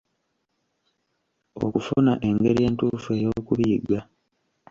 Okufuna 1.65 2.13
engeri 2.27 2.59
entuufu 2.67 3.09
ey'okubiyiga. 3.17 3.99